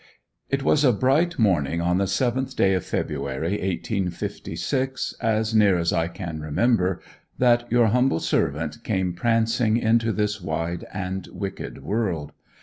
[0.49, 5.93] It was a bright morning, on the 7th day of February 1856, as near as
[5.93, 6.99] I can remember,
[7.37, 12.31] that your humble Servant came prancing into this wide and wicked world.